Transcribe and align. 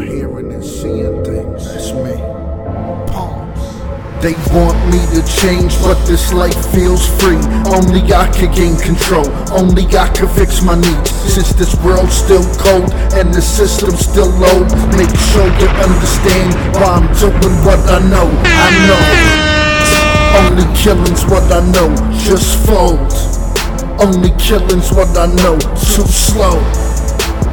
hearing 0.00 0.52
and 0.52 0.64
seeing 0.64 1.24
things. 1.24 1.64
That's 1.64 1.92
me. 1.92 2.16
They 4.22 4.32
want 4.50 4.76
me 4.88 4.98
to 5.14 5.22
change, 5.38 5.76
but 5.82 5.94
this 6.06 6.32
life 6.32 6.56
feels 6.72 7.06
free. 7.20 7.38
Only 7.68 8.00
I 8.12 8.26
can 8.32 8.50
gain 8.54 8.76
control, 8.76 9.28
only 9.52 9.84
I 9.94 10.08
can 10.08 10.26
fix 10.28 10.62
my 10.62 10.74
needs. 10.74 11.10
Since 11.10 11.52
this 11.52 11.76
world's 11.84 12.16
still 12.16 12.42
cold 12.56 12.90
and 13.12 13.32
the 13.32 13.42
system's 13.42 14.00
still 14.00 14.30
low, 14.40 14.64
make 14.96 15.12
sure 15.30 15.46
you 15.60 15.68
understand 15.84 16.54
why 16.74 16.96
I'm 16.96 17.08
doing 17.20 17.56
what 17.62 17.78
I 17.92 18.00
know. 18.08 18.26
I 18.44 18.68
know. 18.88 19.04
Only 20.42 20.66
killing's 20.74 21.24
what 21.26 21.44
I 21.52 21.60
know, 21.70 21.94
just 22.24 22.66
fold. 22.66 22.98
Only 24.00 24.30
killing's 24.40 24.90
what 24.92 25.16
I 25.16 25.26
know, 25.26 25.58
too 25.76 26.08
slow. 26.08 26.85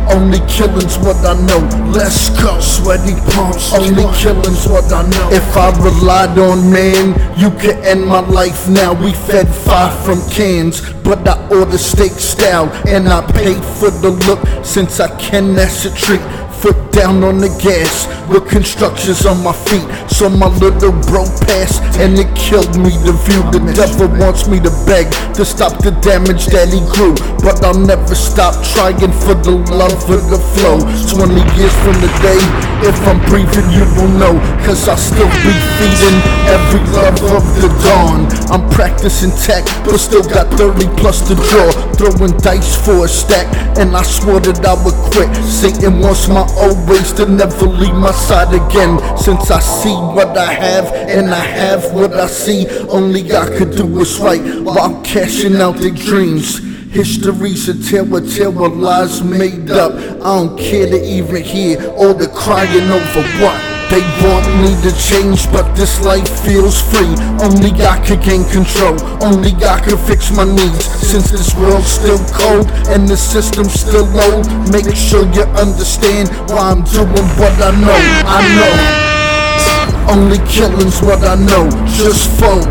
Only 0.09 0.39
killing's 0.47 0.97
what 0.97 1.17
I 1.25 1.33
know. 1.47 1.59
Let's 1.91 2.29
go. 2.41 2.59
Sweaty 2.59 3.15
palms. 3.31 3.73
Only 3.73 4.05
killing's 4.17 4.67
what 4.67 4.91
I 4.91 5.03
know. 5.07 5.29
If 5.31 5.55
I 5.55 5.69
relied 5.81 6.37
on 6.37 6.71
man, 6.71 7.15
you 7.37 7.49
could 7.51 7.77
end 7.85 8.05
my 8.05 8.19
life 8.19 8.67
now. 8.69 8.93
We 8.93 9.13
fed 9.13 9.47
five 9.47 9.93
from 10.05 10.19
cans, 10.29 10.81
but 11.03 11.27
I 11.27 11.35
order 11.49 11.77
steak 11.77 12.11
style 12.11 12.69
and 12.87 13.07
I 13.09 13.21
paid 13.31 13.63
for 13.79 13.89
the 13.89 14.11
look. 14.27 14.65
Since 14.65 14.99
I 14.99 15.09
can, 15.19 15.55
that's 15.55 15.85
a 15.85 15.93
treat. 15.95 16.21
Foot 16.63 16.93
down 16.93 17.25
on 17.25 17.39
the 17.39 17.51
gas 17.59 18.07
with 18.31 18.47
constructions 18.47 19.25
on 19.25 19.43
my 19.43 19.51
feet. 19.51 19.83
So 20.07 20.29
my 20.29 20.47
little 20.63 20.95
bro 21.11 21.27
passed 21.43 21.83
and 21.99 22.15
it 22.15 22.31
killed 22.39 22.79
me 22.79 22.95
to 23.03 23.11
view. 23.27 23.43
The 23.51 23.59
devil 23.75 24.07
wants 24.15 24.47
me 24.47 24.63
to 24.63 24.71
beg 24.87 25.11
to 25.35 25.43
stop 25.43 25.83
the 25.83 25.91
damage 25.99 26.47
that 26.55 26.71
he 26.71 26.79
grew. 26.95 27.19
But 27.43 27.59
I'll 27.67 27.75
never 27.75 28.15
stop 28.15 28.55
trying 28.71 29.11
for 29.27 29.35
the 29.35 29.59
love 29.75 30.07
of 30.07 30.23
the 30.31 30.39
flow. 30.55 30.79
20 30.79 31.35
years 31.59 31.75
from 31.83 31.99
the 31.99 32.07
day, 32.23 32.39
if 32.87 32.95
I'm 33.11 33.19
breathing, 33.27 33.67
you 33.75 33.83
will 33.99 34.13
know. 34.15 34.39
Cause 34.63 34.87
I'll 34.87 34.95
still 34.95 35.27
be 35.43 35.51
feeding 35.75 36.17
every 36.47 36.79
love 36.95 37.19
of 37.27 37.43
the 37.59 37.67
dawn. 37.83 38.23
I'm 38.47 38.63
practicing 38.71 39.35
tech, 39.43 39.67
but 39.83 39.99
still 39.99 40.23
got 40.23 40.47
30 40.55 40.87
plus 40.95 41.27
to 41.27 41.35
draw. 41.35 41.67
Throwing 41.99 42.37
dice 42.39 42.79
for 42.79 43.03
a 43.03 43.07
stack, 43.09 43.51
and 43.75 43.91
I 43.91 44.03
swore 44.03 44.39
that 44.39 44.63
I 44.63 44.79
would 44.79 44.95
quit. 45.11 45.27
Satan 45.43 45.99
wants 45.99 46.29
my 46.29 46.47
old 46.57 46.89
ways 46.89 47.11
to 47.13 47.25
never 47.25 47.65
leave 47.65 47.95
my 47.95 48.11
side 48.11 48.53
again. 48.53 48.99
Since 49.17 49.51
I 49.51 49.59
see 49.59 49.93
what 49.93 50.37
I 50.37 50.51
have, 50.53 50.93
and 50.93 51.33
I 51.33 51.43
have 51.43 51.91
what 51.93 52.13
I 52.13 52.27
see, 52.27 52.67
only 52.89 53.31
I 53.31 53.45
could 53.57 53.75
do 53.75 53.85
what's 53.85 54.19
right 54.19 54.41
while 54.61 55.01
cashing 55.01 55.55
out 55.57 55.77
their 55.77 55.91
dreams. 55.91 56.59
History's 56.93 57.67
a 57.69 57.89
tale 57.89 58.65
of 58.65 58.77
lies 58.77 59.23
made 59.23 59.71
up. 59.71 59.93
I 59.93 60.37
don't 60.37 60.57
care 60.59 60.87
to 60.87 61.03
even 61.03 61.41
hear 61.43 61.83
all 61.93 62.13
the 62.13 62.27
crying 62.27 62.89
over 62.91 63.23
what. 63.41 63.72
They 63.93 64.01
want 64.25 64.49
me 64.57 64.73
to 64.81 64.91
change, 64.97 65.45
but 65.51 65.75
this 65.75 66.03
life 66.03 66.27
feels 66.41 66.81
free. 66.81 67.13
Only 67.37 67.69
I 67.85 68.01
can 68.03 68.19
gain 68.25 68.43
control, 68.49 68.97
only 69.21 69.53
I 69.63 69.79
can 69.85 69.99
fix 70.09 70.31
my 70.31 70.45
needs. 70.45 70.83
Since 70.83 71.29
this 71.29 71.53
world's 71.53 71.91
still 72.01 72.17
cold 72.33 72.65
and 72.89 73.07
the 73.07 73.15
system's 73.15 73.73
still 73.73 74.05
low, 74.05 74.41
make 74.73 74.89
sure 74.95 75.29
you 75.37 75.43
understand 75.61 76.29
why 76.49 76.73
I'm 76.73 76.81
doing 76.89 77.29
what 77.37 77.53
I 77.61 77.69
know. 77.85 78.01
I 78.25 78.41
know. 78.57 80.11
Only 80.11 80.39
killing's 80.49 80.99
what 81.03 81.21
I 81.21 81.35
know, 81.35 81.69
just 81.85 82.33
fold. 82.41 82.65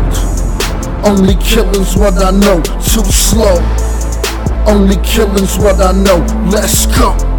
Only 1.07 1.35
killing's 1.35 1.95
what 1.95 2.19
I 2.21 2.31
know, 2.31 2.59
too 2.83 3.07
slow. 3.07 3.63
Only 4.67 4.97
killing's 5.07 5.57
what 5.57 5.79
I 5.79 5.93
know, 5.93 6.19
let's 6.51 6.85
go. 6.85 7.32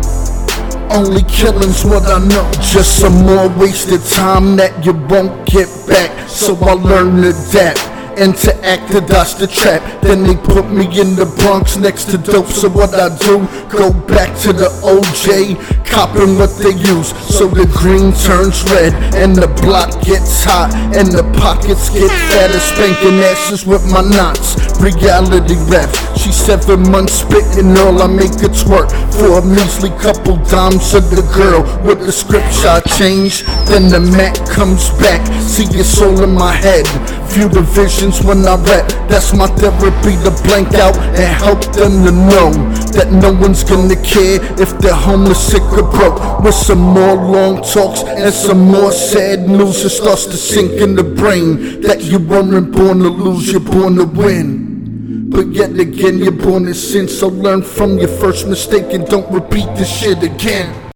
Only 0.91 1.23
killing's 1.25 1.85
what 1.85 2.05
I 2.05 2.19
know. 2.27 2.51
Just 2.61 2.99
some 3.01 3.25
more 3.25 3.49
wasted 3.59 4.03
time 4.05 4.57
that 4.57 4.85
you 4.85 4.93
won't 4.93 5.47
get 5.47 5.69
back. 5.87 6.29
So 6.29 6.57
I 6.57 6.73
learn 6.73 7.23
to 7.23 7.31
adapt 7.31 7.81
and 8.19 8.35
to 8.37 8.55
act 8.65 8.93
to 8.93 9.01
dodge 9.01 9.35
the 9.35 9.47
trap. 9.47 9.83
Then 10.03 10.23
they 10.23 10.37
put 10.37 10.71
me 10.71 10.85
in 10.99 11.17
the 11.17 11.27
Bronx 11.39 11.77
next 11.77 12.05
to 12.11 12.19
dope. 12.19 12.47
So 12.47 12.69
what 12.69 12.95
I 12.95 13.17
do, 13.19 13.47
go 13.69 13.93
back 13.93 14.37
to 14.41 14.53
the 14.53 14.69
OJ, 14.83 15.84
copping 15.95 16.35
what 16.37 16.51
they 16.59 16.75
use. 16.75 17.15
So 17.31 17.47
the 17.47 17.71
green 17.71 18.11
turns 18.27 18.67
red 18.75 18.93
and 19.15 19.35
the 19.35 19.47
block 19.63 19.95
gets 20.03 20.43
hot 20.43 20.75
and 20.75 21.07
the 21.07 21.23
pockets 21.39 21.89
get 21.95 22.11
fatter, 22.35 22.59
spanking 22.59 23.23
asses 23.23 23.65
with 23.65 23.87
my 23.87 24.03
knots. 24.03 24.59
Reality 24.83 25.55
rap. 25.71 25.89
She 26.19 26.33
seven 26.33 26.91
months 26.91 27.23
spitting 27.23 27.79
all 27.79 28.03
I 28.03 28.09
make 28.09 28.35
it 28.43 28.57
twerk 28.59 28.91
for 29.15 29.39
a 29.39 29.43
measly 29.47 29.91
couple 30.03 30.37
dimes 30.51 30.95
of 30.95 31.11
the 31.15 31.23
girl 31.31 31.63
with 31.87 32.01
the 32.01 32.13
script 32.13 32.51
I 32.67 32.81
change. 32.99 33.47
Then 33.71 33.89
the 33.89 34.01
Mac 34.01 34.35
comes 34.51 34.91
back. 34.99 35.23
See 35.41 35.71
your 35.71 35.85
soul 35.85 36.23
in 36.25 36.35
my 36.35 36.53
head. 36.53 36.87
View 37.31 37.49
the 37.49 37.63
visions 37.63 38.23
when 38.23 38.43
I 38.47 38.57
rap. 38.67 38.89
That's 39.09 39.33
my 39.33 39.47
therapy 39.47 40.19
to 40.27 40.33
blank 40.43 40.75
out 40.75 40.97
and 41.15 41.31
help 41.39 41.63
them 41.77 42.03
to 42.05 42.13
know 42.13 42.51
that 42.95 43.11
no 43.11 43.33
one's 43.33 43.65
gonna 43.65 43.97
care 44.03 44.41
if 44.61 44.79
they're 44.79 44.95
homeless, 44.95 45.43
sick, 45.43 45.63
or 45.75 45.84
broke. 45.91 46.41
With 46.41 46.55
some 46.55 46.81
more 46.81 47.15
long 47.15 47.63
talks 47.63 48.03
and 48.03 48.33
some 48.33 48.61
more 48.61 48.93
sad 48.93 49.49
news, 49.49 49.85
it 49.85 49.91
starts 49.91 50.27
to 50.27 50.37
sink 50.37 50.73
in 50.73 50.95
the 50.95 51.05
brain 51.05 51.81
that 51.83 52.03
you 52.03 52.19
weren't 52.19 52.73
born 52.73 52.99
to 52.99 53.09
lose, 53.09 53.51
you're 53.51 53.61
born 53.61 53.97
to 53.97 54.05
win. 54.05 55.31
But 55.31 55.49
yet 55.49 55.79
again, 55.79 56.19
you're 56.19 56.33
born 56.33 56.67
in 56.67 56.75
sin, 56.75 57.09
so 57.09 57.29
learn 57.29 57.63
from 57.63 57.99
your 57.99 58.09
first 58.09 58.47
mistake 58.47 58.93
and 58.93 59.07
don't 59.07 59.31
repeat 59.33 59.67
this 59.75 59.91
shit 59.91 60.23
again. 60.23 60.84